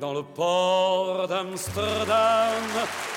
Dans 0.00 0.14
le 0.14 0.22
port 0.22 1.26
d'Amsterdam, 1.26 2.62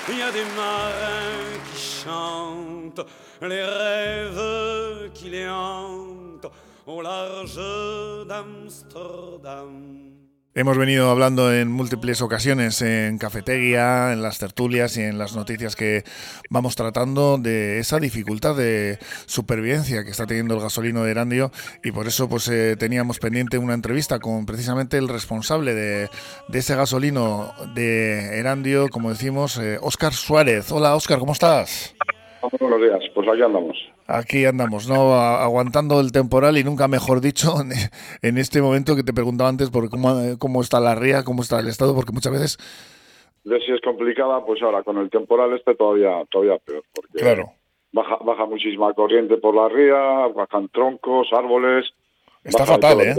il 0.08 0.18
y 0.18 0.22
a 0.22 0.32
des 0.32 0.44
marins 0.56 1.60
qui 1.72 1.80
chantent 1.80 3.06
les 3.40 3.62
rêves 3.62 5.12
qui 5.14 5.30
les 5.30 5.48
hantent 5.48 6.50
au 6.86 7.00
large 7.00 7.60
d'Amsterdam. 8.26 10.11
Hemos 10.54 10.76
venido 10.76 11.08
hablando 11.08 11.50
en 11.50 11.72
múltiples 11.72 12.20
ocasiones 12.20 12.82
en 12.82 13.16
Cafetería, 13.16 14.12
en 14.12 14.20
las 14.20 14.38
tertulias 14.38 14.98
y 14.98 15.00
en 15.00 15.16
las 15.16 15.34
noticias 15.34 15.76
que 15.76 16.02
vamos 16.50 16.76
tratando 16.76 17.38
de 17.38 17.78
esa 17.78 17.98
dificultad 17.98 18.54
de 18.54 18.98
supervivencia 19.24 20.04
que 20.04 20.10
está 20.10 20.26
teniendo 20.26 20.54
el 20.54 20.60
gasolino 20.60 21.04
de 21.04 21.10
Erandio 21.10 21.52
y 21.82 21.92
por 21.92 22.06
eso 22.06 22.28
pues 22.28 22.48
eh, 22.48 22.76
teníamos 22.78 23.18
pendiente 23.18 23.56
una 23.56 23.72
entrevista 23.72 24.18
con 24.18 24.44
precisamente 24.44 24.98
el 24.98 25.08
responsable 25.08 25.72
de, 25.72 26.10
ese 26.52 26.76
gasolino 26.76 27.52
de 27.74 28.38
Erandio, 28.38 28.88
como 28.90 29.08
decimos, 29.08 29.58
Óscar 29.80 30.12
eh, 30.12 30.16
Suárez. 30.16 30.70
Hola 30.70 30.94
Óscar, 30.94 31.18
¿cómo 31.18 31.32
estás? 31.32 31.96
Buenos 32.60 32.78
días, 32.78 33.00
pues 33.14 33.26
aquí 33.26 33.40
andamos. 33.40 33.91
Aquí 34.14 34.44
andamos, 34.44 34.90
¿no? 34.90 35.14
Aguantando 35.14 35.98
el 35.98 36.12
temporal 36.12 36.58
y 36.58 36.64
nunca 36.64 36.86
mejor 36.86 37.22
dicho 37.22 37.54
en 38.22 38.36
este 38.36 38.60
momento 38.60 38.94
que 38.94 39.02
te 39.02 39.14
preguntaba 39.14 39.48
antes 39.48 39.70
por 39.70 39.88
cómo, 39.88 40.14
cómo 40.38 40.60
está 40.60 40.80
la 40.80 40.94
ría, 40.94 41.24
cómo 41.24 41.40
está 41.40 41.60
el 41.60 41.68
estado, 41.68 41.94
porque 41.94 42.12
muchas 42.12 42.32
veces... 42.32 42.58
De 43.44 43.58
si 43.60 43.72
es 43.72 43.80
complicada, 43.80 44.44
pues 44.44 44.60
ahora 44.60 44.82
con 44.82 44.98
el 44.98 45.08
temporal 45.08 45.54
este 45.54 45.74
todavía 45.74 46.24
todavía 46.30 46.58
peor, 46.58 46.84
porque 46.94 47.18
claro. 47.20 47.52
baja, 47.90 48.18
baja 48.22 48.44
muchísima 48.44 48.92
corriente 48.92 49.38
por 49.38 49.54
la 49.54 49.70
ría, 49.70 50.28
bajan 50.34 50.68
troncos, 50.68 51.28
árboles... 51.32 51.86
Está 52.44 52.66
fatal, 52.66 53.00
¿eh? 53.00 53.14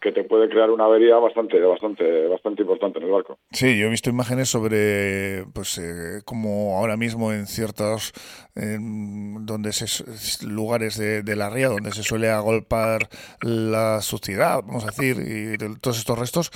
Que 0.00 0.12
te 0.12 0.24
puede 0.24 0.48
crear 0.48 0.70
una 0.70 0.84
avería 0.84 1.16
bastante, 1.16 1.60
bastante, 1.60 2.26
bastante 2.28 2.62
importante 2.62 2.98
en 2.98 3.06
el 3.06 3.10
barco. 3.10 3.38
Sí, 3.50 3.78
yo 3.78 3.86
he 3.86 3.90
visto 3.90 4.10
imágenes 4.10 4.48
sobre, 4.48 5.44
pues, 5.54 5.78
eh, 5.78 6.22
como 6.24 6.78
ahora 6.78 6.96
mismo 6.96 7.32
en 7.32 7.46
ciertos 7.46 8.12
donde 8.54 9.72
se, 9.72 10.46
lugares 10.46 10.96
de, 10.96 11.36
la 11.36 11.50
ría 11.50 11.68
donde 11.68 11.92
se 11.92 12.02
suele 12.02 12.30
agolpar 12.30 13.08
la 13.42 14.00
suciedad, 14.00 14.62
vamos 14.64 14.84
a 14.84 14.86
decir, 14.86 15.16
y 15.18 15.58
todos 15.80 15.98
estos 15.98 16.18
restos, 16.18 16.50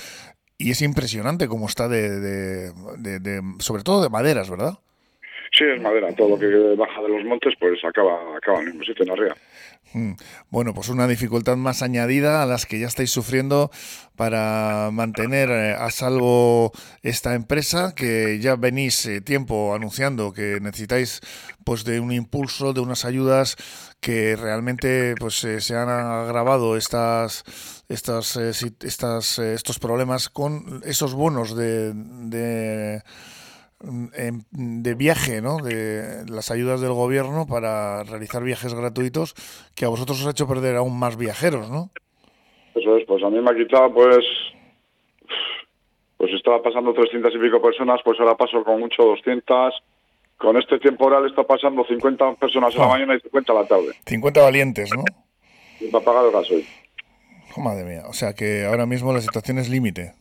y 0.57 0.71
es 0.71 0.81
impresionante 0.81 1.47
cómo 1.47 1.67
está 1.67 1.87
de, 1.87 2.19
de, 2.19 3.41
sobre 3.59 3.83
todo 3.83 4.01
de 4.01 4.09
maderas, 4.09 4.49
¿verdad? 4.49 4.79
Sí, 5.51 5.65
es 5.65 5.81
madera. 5.81 6.13
Todo 6.15 6.29
lo 6.29 6.39
que 6.39 6.47
baja 6.77 7.01
de 7.01 7.09
los 7.09 7.25
montes, 7.25 7.53
pues 7.59 7.83
acaba, 7.83 8.37
acaba 8.37 8.61
en 8.61 8.67
el 8.67 8.73
mismo 8.73 8.85
sitio, 8.85 9.03
en 9.03 9.09
la 9.09 9.15
ría. 9.15 9.35
Mm. 9.93 10.13
Bueno, 10.49 10.73
pues 10.73 10.89
una 10.89 11.07
dificultad 11.07 11.57
más 11.57 11.81
añadida 11.81 12.41
a 12.41 12.45
las 12.45 12.65
que 12.65 12.79
ya 12.79 12.87
estáis 12.87 13.11
sufriendo 13.11 13.71
para 14.15 14.89
mantener 14.91 15.49
eh, 15.49 15.73
a 15.73 15.89
salvo 15.91 16.71
esta 17.01 17.35
empresa 17.35 17.93
que 17.93 18.39
ya 18.39 18.55
venís 18.55 19.05
eh, 19.05 19.19
tiempo 19.19 19.73
anunciando 19.75 20.31
que 20.31 20.59
necesitáis 20.61 21.19
pues 21.65 21.83
de 21.83 21.99
un 21.99 22.11
impulso, 22.11 22.73
de 22.73 22.79
unas 22.79 23.03
ayudas 23.03 23.57
que 23.99 24.35
realmente 24.35 25.15
pues 25.19 25.43
eh, 25.43 25.59
se 25.59 25.75
han 25.75 25.89
agravado 25.89 26.77
estas 26.77 27.43
estas, 27.89 28.37
estas 28.37 29.39
estos 29.39 29.79
problemas 29.79 30.29
con 30.29 30.81
esos 30.85 31.13
bonos 31.13 31.55
de 31.55 31.91
de 31.93 33.03
viaje, 34.95 35.41
¿no? 35.41 35.57
De 35.57 36.23
las 36.29 36.51
ayudas 36.51 36.81
del 36.81 36.93
gobierno 36.93 37.45
para 37.47 38.03
realizar 38.03 38.43
viajes 38.43 38.73
gratuitos 38.73 39.33
que 39.75 39.85
a 39.85 39.89
vosotros 39.89 40.21
os 40.21 40.27
ha 40.27 40.31
hecho 40.31 40.47
perder 40.47 40.75
aún 40.75 40.97
más 40.97 41.17
viajeros, 41.17 41.69
¿no? 41.69 41.89
Eso 42.75 42.97
es, 42.97 43.05
pues 43.05 43.23
a 43.23 43.29
mí 43.29 43.39
me 43.39 43.51
ha 43.51 43.55
quitado, 43.55 43.93
pues, 43.93 44.25
pues 46.17 46.31
estaba 46.33 46.61
pasando 46.61 46.93
300 46.93 47.33
y 47.35 47.39
pico 47.39 47.61
personas, 47.61 47.99
pues 48.03 48.19
ahora 48.19 48.35
paso 48.35 48.63
con 48.63 48.79
mucho 48.79 49.03
200. 49.03 49.73
Con 50.37 50.57
este 50.57 50.79
temporal 50.79 51.27
está 51.27 51.43
pasando 51.43 51.85
50 51.85 52.35
personas 52.35 52.75
a 52.75 52.79
la 52.79 52.85
ah. 52.85 52.89
mañana 52.89 53.15
y 53.15 53.19
50 53.19 53.51
a 53.51 53.55
la 53.55 53.67
tarde. 53.67 53.93
50 54.07 54.41
valientes, 54.41 54.89
¿no? 54.95 55.03
Y 55.79 55.87
para 55.91 56.03
pagar 56.03 56.25
el 56.25 56.31
gasoil. 56.31 56.65
Oh, 57.55 57.61
madre 57.61 57.83
mía, 57.83 58.03
o 58.07 58.13
sea 58.13 58.33
que 58.33 58.65
ahora 58.65 58.85
mismo 58.85 59.13
la 59.13 59.21
situación 59.21 59.59
es 59.59 59.69
límite. 59.69 60.13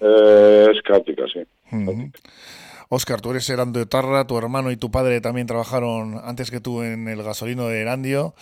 Eh, 0.00 0.66
es 0.70 0.82
crítica, 0.82 1.24
sí. 1.32 1.40
Óscar, 2.90 3.20
tú 3.20 3.30
eres 3.30 3.48
Erando 3.50 3.78
de 3.78 3.86
Tarra, 3.86 4.26
tu 4.26 4.38
hermano 4.38 4.70
y 4.70 4.78
tu 4.78 4.90
padre 4.90 5.20
también 5.20 5.46
trabajaron 5.46 6.20
antes 6.24 6.50
que 6.50 6.60
tú 6.60 6.82
en 6.82 7.06
el 7.08 7.22
gasolino 7.22 7.66
de 7.68 7.82
Erandio. 7.82 8.34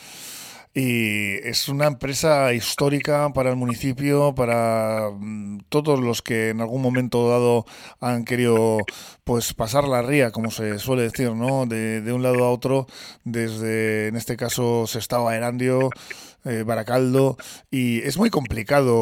Y 0.73 1.37
es 1.49 1.69
una 1.71 1.87
empresa 1.87 2.53
histórica 2.53 3.33
para 3.33 3.49
el 3.49 3.57
municipio, 3.57 4.35
para 4.35 5.09
mm, 5.11 5.61
todos 5.71 5.99
los 5.99 6.21
que 6.21 6.51
en 6.51 6.61
algún 6.61 6.83
momento 6.83 7.31
dado 7.31 7.65
han 7.99 8.25
querido 8.25 8.79
pues 9.25 9.55
pasar 9.55 9.89
la 9.89 10.03
ría, 10.03 10.31
como 10.33 10.51
se 10.51 10.79
suele 10.79 11.03
decir, 11.03 11.33
¿no? 11.33 11.65
De, 11.65 12.03
de 12.03 12.13
un 12.13 12.23
lado 12.23 12.45
a 12.45 12.51
otro, 12.51 12.87
desde, 13.25 14.09
en 14.09 14.17
este 14.17 14.37
caso, 14.37 14.87
se 14.87 14.99
estaba 14.99 15.35
Erandio, 15.35 15.89
eh, 16.47 16.63
Baracaldo, 16.65 17.37
y 17.71 17.99
es 17.99 18.19
muy 18.19 18.31
complicado 18.31 18.93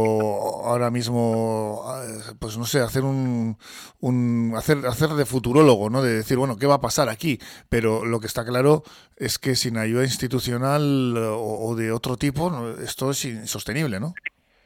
ahora 0.65 0.91
mismo, 0.91 1.85
eh, 2.03 2.35
pues 2.41 2.57
no 2.57 2.65
sé, 2.65 2.81
hacer 2.81 3.05
un, 3.05 3.57
un, 4.01 4.55
hacer, 4.57 4.79
hacer 4.87 5.11
de 5.11 5.27
futurólogo, 5.27 5.91
¿no? 5.91 6.03
De 6.03 6.15
decir, 6.15 6.39
bueno, 6.39 6.57
¿qué 6.59 6.67
va 6.67 6.75
a 6.75 6.81
pasar 6.81 7.09
aquí? 7.09 7.39
Pero 7.69 8.05
lo 8.05 8.21
que 8.21 8.27
está 8.27 8.45
claro 8.45 8.83
es 9.17 9.39
que 9.39 9.55
sin 9.55 9.77
ayuda 9.77 10.05
institucional 10.05 11.15
o, 11.17 11.75
de 11.77 11.93
otro 11.93 12.17
tipo, 12.17 12.51
esto 12.83 13.11
es 13.11 13.25
insostenible, 13.25 14.01
¿no? 14.01 14.15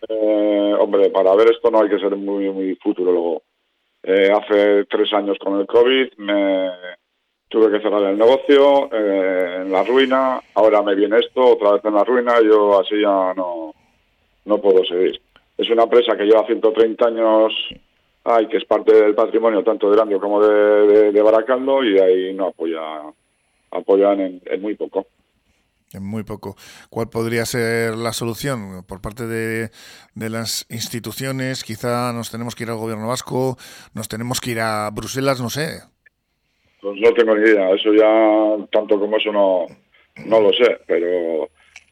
Eh, 0.09 0.75
hombre, 0.79 1.11
para 1.11 1.35
ver 1.35 1.51
esto 1.51 1.71
no 1.71 1.83
hay 1.83 1.89
que 1.89 1.99
ser 1.99 2.15
muy, 2.17 2.51
muy 2.51 2.77
futurólogo. 2.77 3.43
hace 4.05 4.85
tres 4.85 5.13
años 5.13 5.37
con 5.39 5.59
el 5.59 5.67
COVID 5.67 6.17
me 6.19 6.71
tuve 7.49 7.71
que 7.71 7.81
cerrar 7.83 8.03
el 8.03 8.19
negocio, 8.19 8.89
eh, 8.93 9.63
en 9.63 9.73
la 9.73 9.83
ruina, 9.83 10.41
ahora 10.55 10.83
me 10.83 10.95
viene 10.95 11.19
esto, 11.19 11.53
otra 11.53 11.73
vez 11.73 11.85
en 11.85 11.95
la 11.95 12.05
ruina, 12.05 12.35
yo 12.43 12.81
así 12.81 13.01
ya 13.01 13.33
no, 13.35 13.75
no 14.45 14.59
puedo 14.61 14.85
seguir. 14.85 15.21
Es 15.57 15.69
una 15.71 15.85
empresa 15.85 16.17
que 16.17 16.25
lleva 16.25 16.47
130 16.47 17.07
años, 17.07 17.53
ay, 18.25 18.47
que 18.49 18.59
es 18.59 18.65
parte 18.65 18.95
del 18.95 19.15
patrimonio 19.15 19.65
tanto 19.65 19.91
de 19.91 19.97
Grandio 19.97 20.21
como 20.21 20.41
de, 20.41 21.23
Baracaldo 21.23 21.83
y 21.83 21.99
ahí 21.99 22.35
no 22.35 22.49
apoya, 22.49 22.81
apoyan 23.71 24.21
en, 24.21 24.63
muy 24.63 24.75
poco. 24.75 25.07
En 25.93 26.05
muy 26.05 26.23
poco. 26.23 26.55
¿Cuál 26.91 27.09
podría 27.09 27.47
ser 27.47 27.97
la 27.97 28.13
solución 28.13 28.85
por 28.87 29.01
parte 29.01 29.27
de, 29.27 29.71
las 30.15 30.67
instituciones? 30.69 31.65
Quizá 31.65 32.13
nos 32.13 32.31
tenemos 32.31 32.55
que 32.55 32.65
ir 32.65 32.71
al 32.71 32.77
gobierno 32.77 33.09
vasco, 33.09 33.57
nos 33.95 34.07
tenemos 34.07 34.41
que 34.41 34.51
ir 34.51 34.61
a 34.61 34.91
Bruselas, 34.91 35.41
no 35.41 35.49
sé. 35.49 35.81
Pues 36.81 37.01
no 37.01 37.13
tengo 37.13 37.35
ni 37.35 37.49
idea, 37.49 37.71
eso 37.71 37.93
ya 37.93 38.57
tanto 38.71 39.01
como 39.01 39.17
eso 39.17 39.33
no, 39.33 39.67
no 40.27 40.41
lo 40.41 40.53
sé, 40.53 40.79
pero 40.87 41.49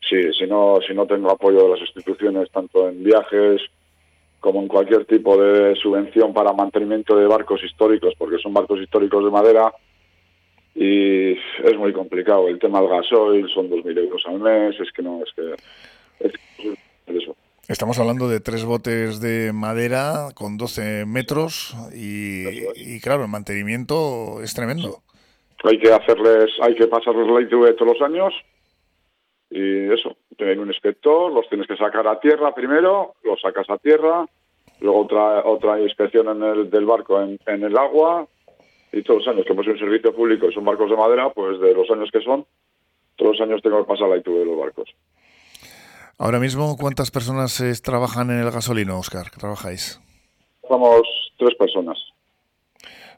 sí, 0.08 0.32
si 0.32 0.46
no, 0.46 0.78
si 0.86 0.94
no 0.94 1.06
tengo 1.06 1.30
apoyo 1.30 1.64
de 1.64 1.70
las 1.70 1.80
instituciones, 1.80 2.50
tanto 2.50 2.88
en 2.88 3.02
viajes 3.02 3.62
como 4.38 4.60
en 4.60 4.68
cualquier 4.68 5.04
tipo 5.06 5.36
de 5.36 5.74
subvención 5.74 6.32
para 6.32 6.52
mantenimiento 6.52 7.16
de 7.16 7.26
barcos 7.26 7.64
históricos, 7.64 8.14
porque 8.16 8.38
son 8.38 8.54
barcos 8.54 8.80
históricos 8.80 9.24
de 9.24 9.30
madera, 9.30 9.72
y 10.76 11.32
es 11.32 11.76
muy 11.78 11.92
complicado. 11.92 12.46
El 12.48 12.58
tema 12.58 12.80
del 12.80 12.90
gasoil 12.90 13.48
son 13.48 13.70
2.000 13.70 13.98
euros 13.98 14.22
al 14.26 14.38
mes, 14.38 14.78
es 14.78 14.92
que 14.92 15.02
no, 15.02 15.22
es 15.24 15.32
que... 15.34 15.54
Estamos 17.68 17.98
hablando 17.98 18.28
de 18.28 18.38
tres 18.38 18.64
botes 18.64 19.20
de 19.20 19.52
madera 19.52 20.28
con 20.36 20.56
12 20.56 21.04
metros 21.04 21.74
y, 21.92 23.00
claro, 23.00 23.24
el 23.24 23.28
mantenimiento 23.28 24.40
es 24.40 24.54
tremendo. 24.54 25.02
Hay 25.64 25.76
que 25.80 25.92
hacerles, 25.92 26.52
hay 26.62 26.76
que 26.76 26.86
pasarles 26.86 27.26
la 27.26 27.40
ITV 27.40 27.74
todos 27.74 27.98
los 27.98 28.02
años 28.02 28.32
y 29.50 29.92
eso, 29.92 30.16
tener 30.38 30.60
un 30.60 30.68
inspector, 30.68 31.32
los 31.32 31.48
tienes 31.48 31.66
que 31.66 31.76
sacar 31.76 32.06
a 32.06 32.20
tierra 32.20 32.54
primero, 32.54 33.14
los 33.24 33.40
sacas 33.40 33.68
a 33.68 33.78
tierra, 33.78 34.26
luego 34.80 35.00
otra 35.00 35.44
otra 35.44 35.80
inspección 35.80 36.28
en 36.28 36.42
el, 36.44 36.70
del 36.70 36.86
barco 36.86 37.20
en, 37.20 37.36
en 37.46 37.64
el 37.64 37.76
agua 37.76 38.28
y 38.92 39.02
todos 39.02 39.26
los 39.26 39.34
años, 39.34 39.44
como 39.48 39.62
es 39.62 39.68
un 39.68 39.78
servicio 39.78 40.14
público 40.14 40.48
y 40.48 40.54
son 40.54 40.64
barcos 40.64 40.88
de 40.88 40.96
madera, 40.96 41.30
pues 41.30 41.58
de 41.58 41.74
los 41.74 41.90
años 41.90 42.10
que 42.12 42.20
son, 42.20 42.46
todos 43.16 43.32
los 43.32 43.40
años 43.40 43.60
tengo 43.60 43.78
que 43.78 43.88
pasar 43.88 44.08
la 44.08 44.18
ITV 44.18 44.38
de 44.38 44.44
los 44.44 44.58
barcos. 44.58 44.94
Ahora 46.18 46.38
mismo, 46.38 46.78
¿cuántas 46.78 47.10
personas 47.10 47.60
eh, 47.60 47.74
trabajan 47.82 48.30
en 48.30 48.38
el 48.38 48.50
gasolino, 48.50 48.98
Oscar? 48.98 49.30
¿Trabajáis? 49.30 50.00
Somos 50.66 51.02
tres 51.38 51.54
personas. 51.58 51.98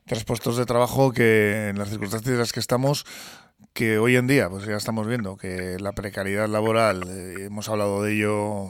Tres 0.04 0.24
puestos 0.24 0.56
de 0.56 0.66
trabajo 0.66 1.12
que 1.12 1.68
en 1.68 1.78
las 1.78 1.90
circunstancias 1.90 2.32
en 2.32 2.40
las 2.40 2.52
que 2.52 2.58
estamos, 2.58 3.04
que 3.72 3.98
hoy 3.98 4.16
en 4.16 4.26
día, 4.26 4.50
pues 4.50 4.66
ya 4.66 4.74
estamos 4.74 5.06
viendo 5.06 5.36
que 5.36 5.76
la 5.78 5.92
precariedad 5.92 6.48
laboral, 6.48 7.04
eh, 7.08 7.44
hemos 7.46 7.68
hablado 7.68 8.02
de 8.02 8.16
ello 8.16 8.68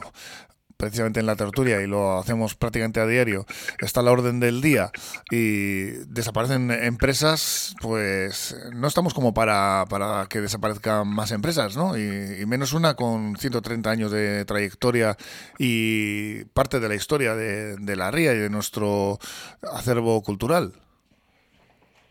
precisamente 0.79 1.19
en 1.19 1.25
la 1.25 1.35
tertulia 1.35 1.81
y 1.81 1.87
lo 1.87 2.13
hacemos 2.13 2.55
prácticamente 2.55 3.01
a 3.01 3.05
diario, 3.05 3.45
está 3.81 4.01
la 4.01 4.13
orden 4.13 4.39
del 4.39 4.61
día 4.61 4.91
y 5.29 5.89
desaparecen 6.07 6.71
empresas, 6.71 7.75
pues 7.81 8.55
no 8.73 8.87
estamos 8.87 9.13
como 9.13 9.33
para, 9.33 9.83
para 9.89 10.27
que 10.29 10.39
desaparezcan 10.39 11.05
más 11.13 11.33
empresas, 11.33 11.75
¿no? 11.75 11.97
Y, 11.97 12.45
menos 12.47 12.73
una 12.73 12.95
con 12.95 13.35
130 13.35 13.91
años 13.91 14.11
de 14.11 14.45
trayectoria 14.45 15.17
y 15.59 16.45
parte 16.45 16.79
de 16.79 16.87
la 16.87 16.95
historia 16.95 17.35
de, 17.35 17.95
la 17.95 18.09
ría 18.09 18.33
y 18.33 18.37
de 18.37 18.49
nuestro 18.49 19.17
acervo 19.61 20.21
cultural 20.23 20.71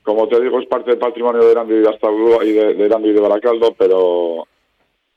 como 0.03 0.27
te 0.27 0.41
digo, 0.41 0.59
es 0.59 0.67
parte 0.67 0.93
del 0.93 0.99
patrimonio 0.99 1.45
de 1.45 1.53
Erando 1.53 1.75
y 1.75 1.81
de, 1.81 2.47
y 2.47 2.53
de, 2.53 2.89
de, 2.89 3.09
y 3.09 3.13
de 3.13 3.21
Baracaldo, 3.21 3.75
pero 3.77 4.48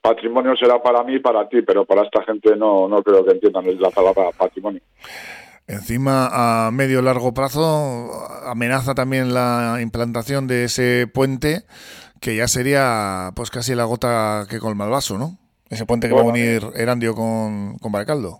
patrimonio 0.01 0.55
será 0.55 0.81
para 0.81 1.03
mí 1.03 1.15
y 1.15 1.19
para 1.19 1.47
ti, 1.47 1.61
pero 1.61 1.85
para 1.85 2.03
esta 2.03 2.23
gente 2.23 2.55
no, 2.55 2.87
no 2.87 3.01
creo 3.03 3.23
que 3.23 3.31
entiendan 3.31 3.65
la 3.79 3.89
palabra 3.91 4.31
patrimonio. 4.37 4.81
Encima, 5.67 6.65
a 6.67 6.71
medio 6.71 7.01
largo 7.01 7.33
plazo, 7.33 8.09
amenaza 8.45 8.93
también 8.93 9.33
la 9.33 9.77
implantación 9.81 10.47
de 10.47 10.65
ese 10.65 11.07
puente, 11.07 11.61
que 12.19 12.35
ya 12.35 12.47
sería 12.47 13.31
pues 13.35 13.51
casi 13.51 13.75
la 13.75 13.85
gota 13.85 14.45
que 14.49 14.59
colma 14.59 14.85
el 14.85 14.91
vaso, 14.91 15.17
¿no? 15.17 15.37
Ese 15.69 15.85
puente 15.85 16.09
que 16.09 16.13
va 16.13 16.21
a 16.21 16.25
unir 16.25 16.61
Erandio 16.75 17.15
con, 17.15 17.77
con 17.77 17.91
Baracaldo. 17.91 18.39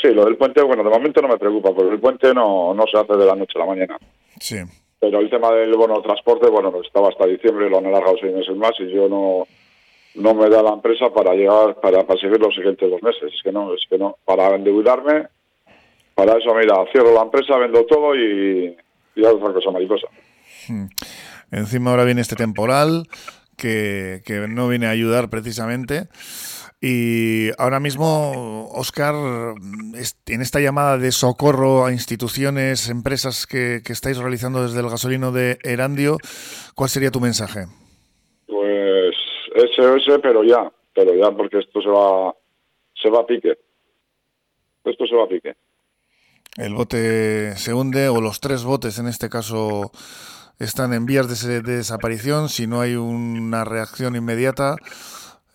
Sí, 0.00 0.08
lo 0.14 0.24
del 0.24 0.36
puente, 0.36 0.62
bueno, 0.62 0.82
de 0.82 0.88
momento 0.88 1.20
no 1.20 1.28
me 1.28 1.36
preocupa, 1.36 1.74
porque 1.74 1.92
el 1.92 2.00
puente 2.00 2.32
no, 2.32 2.72
no 2.72 2.84
se 2.90 2.98
hace 2.98 3.14
de 3.14 3.26
la 3.26 3.34
noche 3.34 3.52
a 3.56 3.58
la 3.58 3.66
mañana. 3.66 3.98
Sí. 4.38 4.56
Pero 4.98 5.20
el 5.20 5.28
tema 5.28 5.50
del 5.52 5.74
bono 5.74 6.00
transporte, 6.00 6.48
bueno, 6.48 6.72
pues 6.72 6.86
estaba 6.86 7.08
hasta 7.08 7.26
diciembre, 7.26 7.68
lo 7.68 7.78
han 7.78 7.86
alargado 7.86 8.16
seis 8.20 8.32
meses 8.34 8.56
más 8.56 8.72
y 8.78 8.90
yo 8.90 9.08
no, 9.08 9.46
no 10.14 10.34
me 10.34 10.48
da 10.48 10.62
la 10.62 10.74
empresa 10.74 11.12
para 11.12 11.34
llegar, 11.34 11.80
para, 11.80 12.06
para 12.06 12.20
seguir 12.20 12.40
los 12.40 12.54
siguientes 12.54 12.90
dos 12.90 13.02
meses. 13.02 13.32
Es 13.34 13.42
que 13.42 13.52
no, 13.52 13.74
es 13.74 13.84
que 13.88 13.98
no. 13.98 14.16
Para 14.24 14.54
endeudarme, 14.54 15.28
para 16.14 16.36
eso, 16.38 16.54
mira, 16.54 16.74
cierro 16.92 17.14
la 17.14 17.22
empresa, 17.22 17.56
vendo 17.56 17.84
todo 17.86 18.14
y, 18.14 18.76
y 19.14 19.24
hago 19.24 19.38
otra 19.38 19.54
cosa 19.54 19.70
mariposa. 19.70 20.08
Hmm. 20.68 20.86
Encima 21.52 21.90
ahora 21.90 22.04
viene 22.04 22.20
este 22.20 22.36
temporal 22.36 23.06
que, 23.56 24.22
que 24.24 24.46
no 24.48 24.68
viene 24.68 24.86
a 24.86 24.90
ayudar 24.90 25.30
precisamente. 25.30 26.08
Y 26.82 27.50
ahora 27.58 27.78
mismo, 27.78 28.68
Oscar, 28.72 29.14
en 29.14 30.40
esta 30.40 30.60
llamada 30.60 30.96
de 30.96 31.12
socorro 31.12 31.84
a 31.84 31.92
instituciones, 31.92 32.88
empresas 32.88 33.46
que, 33.46 33.82
estáis 33.86 34.16
realizando 34.16 34.62
desde 34.62 34.80
el 34.80 34.88
gasolino 34.88 35.30
de 35.30 35.58
Erandio, 35.62 36.16
¿cuál 36.74 36.88
sería 36.88 37.10
tu 37.10 37.20
mensaje? 37.20 37.66
SOS, 39.60 40.20
pero 40.22 40.42
ya, 40.44 40.70
pero 40.94 41.14
ya, 41.14 41.30
porque 41.30 41.58
esto 41.58 41.80
se 41.80 41.88
va, 41.88 42.34
se 43.00 43.10
va 43.10 43.20
a 43.20 43.26
pique. 43.26 43.58
Esto 44.84 45.06
se 45.06 45.14
va 45.14 45.24
a 45.24 45.28
pique. 45.28 45.56
El 46.56 46.74
bote 46.74 47.56
se 47.56 47.74
hunde, 47.74 48.08
o 48.08 48.20
los 48.20 48.40
tres 48.40 48.64
botes 48.64 48.98
en 48.98 49.06
este 49.06 49.28
caso 49.28 49.92
están 50.58 50.92
en 50.92 51.06
vías 51.06 51.28
de 51.42 51.62
desaparición. 51.62 52.48
Si 52.48 52.66
no 52.66 52.80
hay 52.80 52.96
una 52.96 53.64
reacción 53.64 54.16
inmediata, 54.16 54.76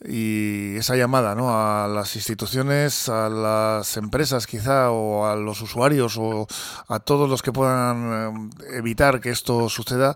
y 0.07 0.75
esa 0.75 0.95
llamada 0.95 1.35
¿no? 1.35 1.49
a 1.49 1.87
las 1.87 2.15
instituciones, 2.15 3.09
a 3.09 3.29
las 3.29 3.97
empresas 3.97 4.47
quizá, 4.47 4.91
o 4.91 5.25
a 5.25 5.35
los 5.35 5.61
usuarios, 5.61 6.17
o 6.17 6.47
a 6.87 6.99
todos 6.99 7.29
los 7.29 7.41
que 7.41 7.51
puedan 7.51 8.51
eh, 8.71 8.77
evitar 8.77 9.19
que 9.21 9.29
esto 9.29 9.69
suceda, 9.69 10.15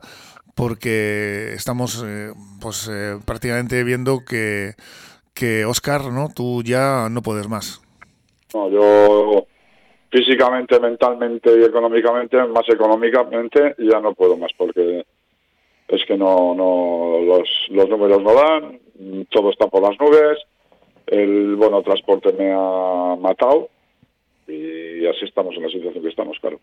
porque 0.56 1.54
estamos 1.54 2.04
eh, 2.06 2.32
pues 2.62 2.90
eh, 2.92 3.18
prácticamente 3.26 3.84
viendo 3.84 4.20
que, 4.26 4.74
que 5.34 5.66
Oscar, 5.66 6.12
¿no? 6.12 6.30
tú 6.34 6.64
ya 6.64 7.08
no 7.10 7.22
puedes 7.22 7.48
más. 7.48 7.82
No, 8.54 8.70
yo 8.70 9.46
físicamente, 10.12 10.80
mentalmente 10.80 11.52
y 11.60 11.64
económicamente, 11.64 12.38
más 12.48 12.68
económicamente, 12.68 13.76
ya 13.78 14.00
no 14.00 14.14
puedo 14.14 14.38
más, 14.38 14.52
porque 14.58 15.06
es 15.88 16.06
que 16.06 16.18
no, 16.18 16.56
no 16.56 17.20
los, 17.22 17.50
los 17.70 17.90
números 17.90 18.22
no 18.22 18.34
dan, 18.34 18.80
todo 19.30 19.52
está 19.52 19.68
por 19.68 19.84
las 19.84 20.00
nubes, 20.00 20.40
el 21.08 21.56
bono 21.56 21.82
transporte 21.82 22.34
me 22.34 22.52
ha 22.52 23.16
matado 23.20 23.70
y 24.48 25.06
así 25.06 25.26
estamos 25.26 25.56
en 25.56 25.64
la 25.64 25.70
situación 25.70 26.04
que 26.04 26.10
estamos, 26.10 26.40
claro. 26.40 26.60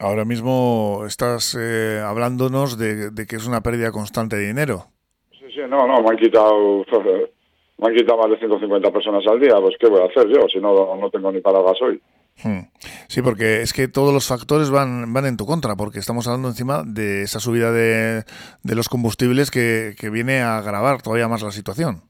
Ahora 0.00 0.24
mismo 0.24 1.02
estás 1.06 1.56
eh, 1.58 2.00
hablándonos 2.04 2.78
de, 2.78 3.10
que 3.28 3.36
es 3.36 3.46
una 3.48 3.62
pérdida 3.62 3.90
constante 3.90 4.36
de 4.36 4.46
dinero. 4.46 4.84
Sí, 5.32 5.46
sí, 5.52 5.60
no, 5.68 5.88
no, 5.88 6.00
me 6.02 6.10
han 6.10 6.16
quitado, 6.16 6.84
me 7.78 7.88
han 7.88 7.94
quitado 7.96 8.18
más 8.18 8.30
de 8.30 8.38
150 8.38 8.90
personas 8.92 9.26
al 9.26 9.40
día, 9.40 9.56
pues 9.60 9.74
¿qué 9.80 9.88
voy 9.88 10.00
a 10.00 10.06
hacer 10.06 10.28
yo 10.28 10.46
si 10.48 10.60
no, 10.60 10.94
no 10.94 11.10
tengo 11.10 11.32
ni 11.32 11.40
para 11.40 11.62
gasoil? 11.62 12.00
Hmm. 12.44 12.70
Sí, 13.08 13.22
porque 13.22 13.62
es 13.62 13.72
que 13.72 13.88
todos 13.88 14.14
los 14.14 14.28
factores 14.28 14.70
van, 14.70 15.12
van 15.12 15.26
en 15.26 15.36
tu 15.36 15.44
contra, 15.44 15.74
porque 15.74 15.98
estamos 15.98 16.28
hablando 16.28 16.46
encima 16.46 16.84
de 16.86 17.22
esa 17.22 17.40
subida 17.40 17.72
de, 17.72 18.22
de 18.62 18.74
los 18.76 18.88
combustibles 18.88 19.50
que, 19.50 19.96
que, 19.98 20.10
viene 20.10 20.42
a 20.42 20.58
agravar 20.58 21.02
todavía 21.02 21.26
más 21.26 21.42
la 21.42 21.50
situación. 21.50 22.02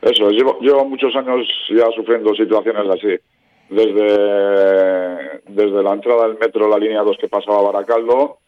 Eso, 0.00 0.30
llevo, 0.30 0.58
llevo 0.60 0.86
muchos 0.86 1.14
años 1.16 1.46
ya 1.68 1.84
sufriendo 1.94 2.34
situaciones 2.34 2.84
así. 2.88 3.20
Desde, 3.70 5.40
desde 5.48 5.82
la 5.82 5.94
entrada 5.94 6.28
del 6.28 6.38
metro, 6.38 6.68
la 6.68 6.78
línea 6.78 7.02
2 7.02 7.16
que 7.18 7.28
pasaba 7.28 7.58
a 7.58 7.72
Baracaldo, 7.72 8.38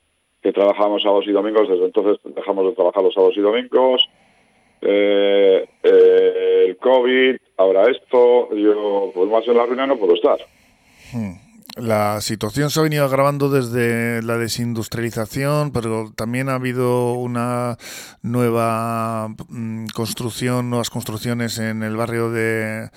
que 0.43 0.53
trabajábamos 0.53 1.03
sábados 1.03 1.25
y 1.27 1.33
domingos, 1.33 1.69
desde 1.69 1.87
entonces 1.87 2.19
dejamos 2.35 2.67
de 2.67 2.73
trabajar 2.73 3.03
los 3.03 3.15
sábados 3.15 3.37
y 3.37 3.41
domingos. 3.41 4.09
Eh, 4.83 5.67
eh, 5.83 6.65
el 6.69 6.77
COVID, 6.77 7.37
ahora 7.57 7.91
esto, 7.91 8.55
yo 8.55 9.11
pues 9.15 9.31
más 9.31 9.47
en 9.49 9.57
la 9.57 9.67
ruina 9.67 9.87
no 9.87 9.97
puedo 9.97 10.15
estar. 10.15 10.39
Hmm. 11.13 11.47
La 11.77 12.23
situación 12.23 12.71
se 12.71 12.81
ha 12.81 12.85
venido 12.85 13.05
agravando 13.05 13.51
desde 13.51 14.23
la 14.23 14.39
desindustrialización, 14.39 15.73
pero 15.73 16.11
también 16.17 16.49
ha 16.49 16.55
habido 16.55 17.13
una 17.13 17.77
nueva 18.23 19.29
mm, 19.49 19.89
construcción, 19.95 20.71
nuevas 20.71 20.89
construcciones 20.89 21.59
en 21.59 21.83
el 21.83 21.95
barrio 21.95 22.31
de, 22.31 22.89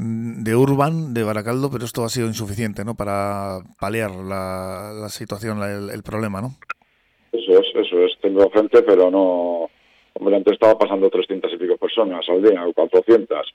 de 0.00 0.54
Urban, 0.54 1.12
de 1.12 1.24
Baracaldo, 1.24 1.70
pero 1.70 1.84
esto 1.84 2.04
ha 2.04 2.08
sido 2.08 2.28
insuficiente 2.28 2.84
¿no? 2.84 2.94
para 2.94 3.58
paliar 3.80 4.10
la, 4.12 5.08
situación, 5.08 5.60
el, 5.62 6.02
problema, 6.04 6.40
¿no? 6.40 6.54
Eso 7.32 7.58
es, 7.58 7.66
eso 7.74 8.04
es. 8.04 8.12
Tengo 8.20 8.48
gente, 8.50 8.82
pero 8.82 9.10
no... 9.10 9.68
Hombre, 10.14 10.36
antes 10.36 10.54
estaba 10.54 10.78
pasando 10.78 11.10
300 11.10 11.52
y 11.52 11.56
pico 11.56 11.76
personas 11.76 12.24
al 12.28 12.42
día, 12.42 12.64
o 12.64 12.72
400. 12.72 13.54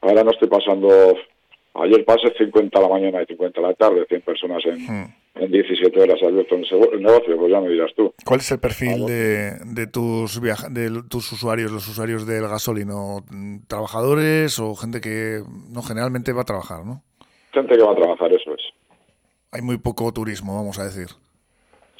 Ahora 0.00 0.24
no 0.24 0.30
estoy 0.30 0.48
pasando 0.48 1.16
Ayer 1.82 2.04
pasé 2.04 2.32
50 2.36 2.78
a 2.78 2.82
la 2.82 2.88
mañana 2.88 3.22
y 3.22 3.26
50 3.26 3.60
a 3.60 3.62
la 3.62 3.74
tarde, 3.74 4.04
100 4.08 4.22
personas 4.22 4.64
en, 4.66 4.78
hmm. 4.78 5.14
en 5.36 5.52
17 5.52 6.00
horas 6.00 6.22
abierto 6.22 6.56
en 6.56 6.64
el 6.64 7.02
negocio, 7.02 7.36
pues 7.36 7.52
ya 7.52 7.60
me 7.60 7.68
dirás 7.68 7.92
tú. 7.94 8.12
¿Cuál 8.24 8.40
es 8.40 8.50
el 8.50 8.58
perfil 8.58 9.06
de, 9.06 9.52
de, 9.64 9.86
tus 9.86 10.40
de 10.40 11.02
tus 11.08 11.32
usuarios, 11.32 11.70
los 11.70 11.86
usuarios 11.88 12.26
del 12.26 12.48
gasolino? 12.48 13.24
¿Trabajadores 13.68 14.58
o 14.58 14.74
gente 14.74 15.00
que 15.00 15.40
no 15.70 15.82
generalmente 15.82 16.32
va 16.32 16.42
a 16.42 16.46
trabajar, 16.46 16.84
no? 16.84 17.02
Gente 17.52 17.76
que 17.76 17.82
va 17.82 17.92
a 17.92 17.96
trabajar, 17.96 18.32
eso 18.32 18.54
es. 18.54 18.62
Hay 19.52 19.62
muy 19.62 19.78
poco 19.78 20.12
turismo, 20.12 20.54
vamos 20.54 20.78
a 20.78 20.84
decir. 20.84 21.06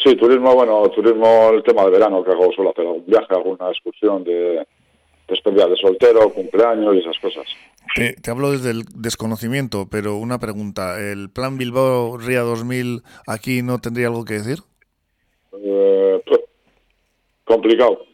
Sí, 0.02 0.14
turismo, 0.16 0.54
bueno, 0.54 0.88
turismo, 0.90 1.50
el 1.52 1.62
tema 1.62 1.84
de 1.84 1.90
verano, 1.90 2.22
que 2.22 2.30
hago 2.30 2.52
solo 2.52 2.70
hacer 2.70 2.86
algún 2.86 3.06
viaje, 3.06 3.34
alguna 3.34 3.68
excursión 3.70 4.22
de, 4.22 4.64
despedida 5.28 5.66
de 5.68 5.76
soltero, 5.76 6.32
cumpleaños 6.32 6.94
y 6.94 6.98
esas 6.98 7.18
cosas. 7.18 7.44
Te, 7.94 8.30
hablo 8.30 8.52
desde 8.52 8.70
el 8.70 8.84
desconocimiento, 8.94 9.88
pero 9.90 10.16
una 10.16 10.38
pregunta. 10.38 11.00
¿El 11.00 11.30
plan 11.30 11.58
Bilbao 11.58 12.16
Ría 12.18 12.40
2000 12.40 13.02
aquí 13.26 13.62
no 13.62 13.78
tendría 13.78 14.08
algo 14.08 14.24
que 14.24 14.34
decir? 14.34 14.58
Eh, 15.52 16.22
pues, 16.26 16.40
complicado. 17.44 18.04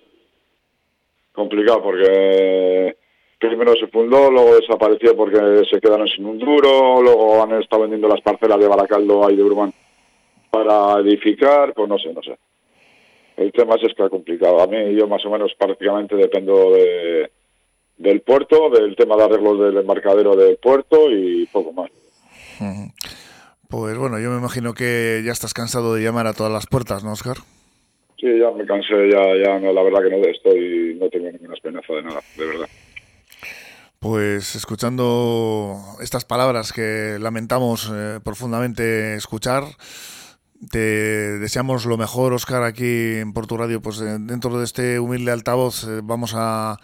Complicado 1.33 1.83
porque 1.83 2.97
primero 3.39 3.75
se 3.77 3.87
fundó, 3.89 4.31
luego 4.31 4.57
desapareció 4.57 5.17
porque 5.17 5.39
se 5.71 5.81
quedaron 5.81 6.09
sin 6.09 6.25
un 6.27 6.39
duro, 6.39 7.03
luego 7.03 7.43
han 7.43 7.61
estado 7.61 7.83
vendiendo 7.83 8.09
las 8.09 8.21
parcelas 8.21 8.59
de 8.59 8.69
Baracaldo 8.69 9.31
y 9.31 9.37
de 9.37 9.43
Urbán 9.43 9.73
para 10.51 11.01
edificar, 11.01 11.75
pues 11.75 11.89
no 11.89 11.99
sé, 11.99 12.13
no 12.13 12.23
sé. 12.23 12.37
El 13.37 13.53
tema 13.53 13.75
es 13.75 13.95
que 13.95 14.03
es 14.05 14.11
complicado. 14.11 14.61
A 14.61 14.67
mí 14.67 14.95
yo 14.95 15.09
más 15.09 15.25
o 15.27 15.31
menos 15.31 15.53
prácticamente 15.59 16.15
dependo 16.15 16.71
de, 16.73 17.31
del 17.97 18.21
puerto, 18.21 18.71
del 18.71 18.97
tema 18.97 19.17
de 19.17 19.25
arreglos 19.25 19.61
del 19.61 19.79
embarcadero 19.79 20.37
del 20.37 20.57
puerto 20.57 21.11
y 21.11 21.47
poco 21.47 21.73
más. 21.73 21.91
Pues 23.69 23.99
bueno, 23.99 24.21
yo 24.21 24.31
me 24.31 24.39
imagino 24.39 24.75
que 24.75 25.23
ya 25.25 25.33
estás 25.33 25.55
cansado 25.55 25.95
de 25.95 26.03
llamar 26.03 26.27
a 26.27 26.33
todas 26.33 26.53
las 26.53 26.67
puertas, 26.67 27.03
¿no, 27.03 27.13
Oscar? 27.13 27.39
Sí, 28.19 28.39
ya 28.39 28.51
me 28.53 28.65
cansé, 28.67 29.11
ya, 29.11 29.21
ya 29.37 29.59
la 29.59 29.83
verdad 29.83 30.03
que 30.03 30.11
no 30.11 30.25
estoy, 30.25 30.97
no 31.01 31.09
tengo 31.09 31.31
ninguna 31.31 31.55
esperanza 31.55 31.93
de 31.93 32.03
nada, 32.03 32.21
de 32.37 32.47
verdad. 32.47 32.69
Pues 33.99 34.55
escuchando 34.55 35.77
estas 36.01 36.25
palabras 36.25 36.73
que 36.73 37.17
lamentamos 37.19 37.91
eh, 37.93 38.21
profundamente 38.23 39.15
escuchar, 39.15 39.65
te 40.71 41.39
deseamos 41.39 41.87
lo 41.87 41.97
mejor, 41.97 42.33
Oscar, 42.33 42.63
aquí 42.63 43.17
en 43.17 43.33
Porto 43.33 43.57
Radio. 43.57 43.81
Pues 43.81 44.01
eh, 44.01 44.17
dentro 44.21 44.59
de 44.59 44.65
este 44.65 44.99
humilde 45.01 45.33
altavoz 45.33 45.85
eh, 45.85 46.01
vamos 46.03 46.35
a, 46.37 46.79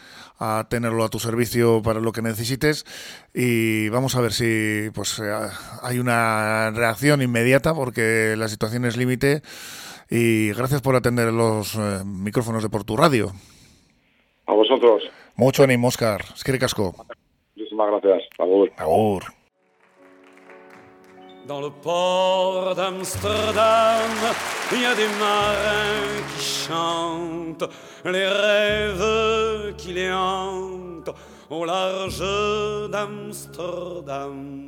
tenerlo 0.69 1.05
a 1.05 1.09
tu 1.09 1.19
servicio 1.19 1.83
para 1.83 2.01
lo 2.01 2.13
que 2.13 2.23
necesites 2.23 2.87
y 3.35 3.91
vamos 3.91 4.17
a 4.17 4.23
ver 4.23 4.33
si 4.33 4.89
pues 4.95 5.19
eh, 5.19 5.31
hay 5.83 5.99
una 5.99 6.71
reacción 6.71 7.21
inmediata 7.21 7.75
porque 7.75 8.35
la 8.39 8.49
situación 8.49 8.85
es 8.85 8.97
límite. 8.97 9.43
Y 10.09 10.53
gracias 10.55 10.83
por 10.83 10.97
atender 10.97 11.33
los 11.33 11.77
micrófonos 12.05 12.63
de 12.63 12.69
Porto 12.69 12.97
Radio. 12.97 13.33
A 14.47 14.53
vosotros. 14.53 15.05
Mucho 15.37 15.63
ánimo, 15.63 15.89
Oscar. 15.89 16.25
Es 16.35 16.43
que 16.43 16.59
casco. 16.59 16.95
Muchísimas 17.55 17.91
gracias. 17.91 18.29
Agur. 18.39 18.73
Agur. 18.77 19.40
Dans 21.47 21.61
le 21.61 21.71
port 21.71 22.75
d'Amsterdam, 22.75 24.11
il 24.73 24.83
y 24.83 24.85
a 24.85 24.95
des 24.95 25.09
marins 25.19 26.23
qui 26.37 26.45
chantent 26.45 27.65
les 28.05 28.29
rêves 28.29 29.75
qui 29.77 29.93
les 29.93 30.13
hantent 30.13 31.11
au 31.49 31.65
large 31.65 32.21
d'Amsterdam. 32.91 34.61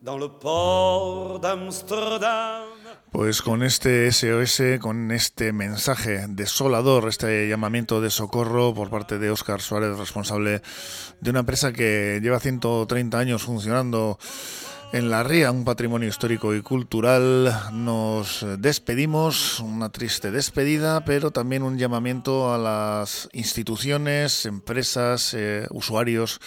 Dans 0.00 0.18
le 0.18 0.28
port 0.28 1.40
d'Amsterdam. 1.40 2.64
Pues 3.10 3.40
con 3.42 3.62
este 3.62 4.12
SOS, 4.12 4.78
con 4.80 5.10
este 5.10 5.52
mensaje 5.52 6.26
desolador, 6.28 7.08
este 7.08 7.48
llamamiento 7.48 8.00
de 8.02 8.10
socorro 8.10 8.74
por 8.74 8.90
parte 8.90 9.18
de 9.18 9.30
Óscar 9.30 9.62
Suárez, 9.62 9.96
responsable 9.96 10.60
de 11.20 11.30
una 11.30 11.40
empresa 11.40 11.72
que 11.72 12.20
lleva 12.22 12.38
130 12.38 13.18
años 13.18 13.42
funcionando 13.42 14.18
en 14.92 15.10
la 15.10 15.22
Ría, 15.22 15.50
un 15.50 15.64
patrimonio 15.64 16.08
histórico 16.08 16.54
y 16.54 16.62
cultural, 16.62 17.52
nos 17.72 18.44
despedimos, 18.58 19.60
una 19.60 19.90
triste 19.90 20.30
despedida, 20.30 21.04
pero 21.04 21.30
también 21.30 21.62
un 21.62 21.78
llamamiento 21.78 22.52
a 22.52 22.58
las 22.58 23.28
instituciones, 23.32 24.46
empresas, 24.46 25.34
eh, 25.34 25.66
usuarios 25.70 26.40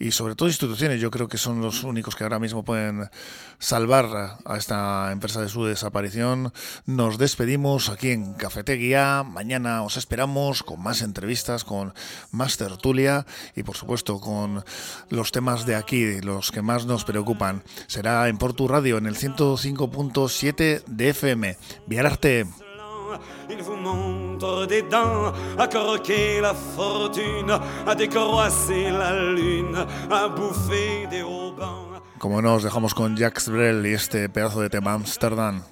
y 0.00 0.12
sobre 0.12 0.34
todo 0.34 0.48
instituciones, 0.48 0.98
yo 0.98 1.10
creo 1.10 1.28
que 1.28 1.36
son 1.36 1.60
los 1.60 1.84
únicos 1.84 2.16
que 2.16 2.24
ahora 2.24 2.38
mismo 2.38 2.64
pueden 2.64 3.10
salvar 3.58 4.38
a 4.44 4.56
esta 4.56 5.12
empresa 5.12 5.42
de 5.42 5.50
su 5.50 5.66
desaparición. 5.66 6.54
Nos 6.86 7.18
despedimos 7.18 7.90
aquí 7.90 8.10
en 8.10 8.32
Cafetería. 8.32 9.22
Mañana 9.22 9.82
os 9.82 9.98
esperamos 9.98 10.62
con 10.62 10.82
más 10.82 11.02
entrevistas, 11.02 11.64
con 11.64 11.92
más 12.30 12.56
tertulia 12.56 13.26
y 13.54 13.62
por 13.62 13.76
supuesto 13.76 14.20
con 14.20 14.64
los 15.10 15.32
temas 15.32 15.66
de 15.66 15.76
aquí, 15.76 16.22
los 16.22 16.50
que 16.50 16.62
más 16.62 16.86
nos 16.86 17.04
preocupan. 17.04 17.62
Será 17.86 18.26
en 18.28 18.38
Portu 18.38 18.68
Radio 18.68 18.96
en 18.96 19.04
el 19.04 19.16
105.7 19.16 20.82
de 20.86 21.08
FM. 21.10 21.58
Viararte. 21.86 22.69
Il 23.48 23.62
vous 23.62 23.76
montre 23.76 24.66
des 24.66 24.82
dents, 24.82 25.32
à 25.58 25.66
croquer 25.66 26.40
la 26.40 26.54
fortune, 26.54 27.52
à 27.86 27.94
décroisser 27.94 28.90
la 28.90 29.32
lune, 29.32 29.76
à 30.10 30.28
bouffer 30.28 31.06
des 31.10 31.22
haubans. 31.22 31.90
Como 32.18 32.42
nos 32.42 32.62
dejamos 32.62 32.92
con 32.92 33.16
Jacques 33.16 33.48
Brel 33.48 33.86
y 33.86 33.94
este 33.94 34.28
pedazo 34.28 34.60
de 34.60 34.68
tema 34.68 34.92
Amsterdam. 34.92 35.62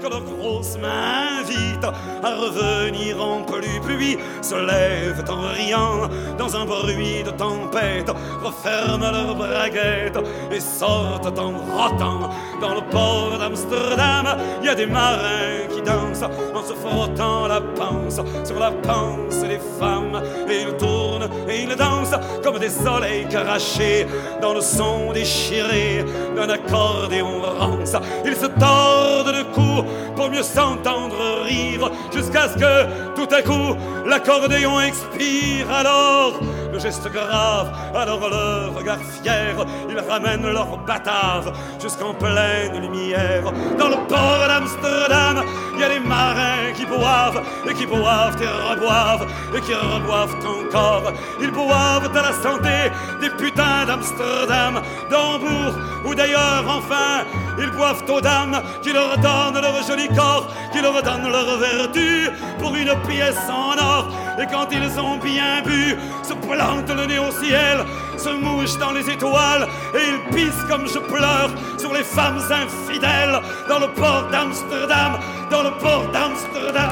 Que 0.00 0.08
leurs 0.08 0.24
grosses 0.24 0.76
mains 0.78 1.40
invitent 1.40 1.84
à 1.84 2.34
revenir 2.36 3.20
en 3.22 3.42
pluie. 3.44 3.80
Puis 3.86 4.18
se 4.42 4.54
lèvent 4.54 5.24
en 5.28 5.40
riant 5.52 6.08
dans 6.38 6.56
un 6.56 6.64
bruit 6.64 7.22
de 7.24 7.30
tempête, 7.30 8.10
referment 8.42 9.10
leurs 9.10 9.34
braguettes 9.34 10.18
et 10.50 10.60
sortent 10.60 11.38
en 11.38 11.52
rotant 11.52 12.30
dans 12.60 12.74
le 12.74 12.80
port 12.90 13.36
d'Amsterdam. 13.38 14.38
Il 14.60 14.66
y 14.66 14.68
a 14.68 14.74
des 14.74 14.86
marins 14.86 15.66
qui 15.74 15.82
dansent 15.82 16.24
en 16.54 16.62
se 16.62 16.74
frottant 16.74 17.48
la 17.48 17.60
panse 17.60 18.20
sur 18.44 18.58
la 18.58 18.70
panse 18.70 19.40
des 19.42 19.60
femmes. 19.78 20.22
Et 20.48 20.62
ils 20.62 20.76
tournent 20.76 21.28
et 21.48 21.62
ils 21.62 21.76
dansent 21.76 22.18
comme 22.42 22.58
des 22.58 22.70
soleils 22.70 23.26
crachés 23.28 24.06
dans 24.40 24.54
le 24.54 24.60
son 24.60 25.12
déchiré 25.12 26.04
d'un 26.36 26.48
accordéon 26.48 27.40
rance. 27.42 27.96
Ils 28.24 28.36
se 28.36 28.46
tordent 28.46 29.46
pour 29.52 30.30
mieux 30.30 30.42
s'entendre 30.42 31.44
rire 31.44 31.90
jusqu'à 32.12 32.48
ce 32.48 32.54
que 32.54 33.14
tout 33.14 33.34
à 33.34 33.42
coup 33.42 33.76
l'accordéon 34.06 34.80
expire 34.80 35.70
alors 35.70 36.27
le 36.72 36.78
geste 36.78 37.08
grave. 37.10 37.72
Alors 37.94 38.20
le 38.28 38.76
regard 38.76 38.98
fier 38.98 39.54
ils 39.88 39.98
ramènent 39.98 40.50
leur 40.50 40.76
batave 40.78 41.52
jusqu'en 41.80 42.14
pleine 42.14 42.80
lumière. 42.80 43.44
Dans 43.78 43.88
le 43.88 43.96
port 44.06 44.44
d'Amsterdam 44.48 45.44
il 45.74 45.80
y 45.80 45.84
a 45.84 45.88
des 45.88 46.00
marins 46.00 46.72
qui 46.74 46.86
boivent 46.86 47.42
et 47.68 47.74
qui 47.74 47.86
boivent 47.86 48.36
et 48.42 48.70
reboivent 48.70 49.26
et 49.56 49.60
qui 49.60 49.74
reboivent 49.74 50.36
encore. 50.44 51.12
Ils 51.40 51.50
boivent 51.50 52.10
à 52.16 52.22
la 52.22 52.32
santé 52.32 52.90
des 53.20 53.30
putains 53.30 53.84
d'Amsterdam 53.86 54.82
d'Hambourg 55.10 55.74
ou 56.04 56.14
d'ailleurs 56.14 56.64
enfin 56.68 57.24
ils 57.60 57.70
boivent 57.70 58.04
aux 58.08 58.20
dames 58.20 58.62
qui 58.82 58.92
leur 58.92 59.16
donnent 59.18 59.60
leur 59.60 59.82
joli 59.86 60.08
corps, 60.08 60.46
qui 60.72 60.80
leur 60.80 61.02
donnent 61.02 61.30
leur 61.30 61.58
vertu 61.58 62.30
pour 62.58 62.74
une 62.74 62.94
pièce 63.08 63.48
en 63.50 63.76
or. 63.78 64.08
Et 64.40 64.46
quand 64.46 64.68
ils 64.70 65.00
ont 65.00 65.16
bien 65.18 65.62
bu, 65.64 65.96
se 66.22 66.32
plantent 66.34 66.90
le 66.90 67.06
nez 67.06 67.18
au 67.18 67.32
ciel, 67.32 67.84
se 68.16 68.30
mouchent 68.30 68.78
dans 68.78 68.92
les 68.92 69.10
étoiles, 69.10 69.66
et 69.94 69.98
ils 70.10 70.34
pissent 70.34 70.64
comme 70.68 70.86
je 70.86 70.98
pleure 70.98 71.50
sur 71.76 71.92
les 71.92 72.04
femmes 72.04 72.38
infidèles 72.38 73.40
dans 73.68 73.80
le 73.80 73.88
port 73.88 74.28
d'Amsterdam, 74.30 75.18
dans 75.50 75.62
le 75.64 75.70
port 75.78 76.06
d'Amsterdam. 76.12 76.90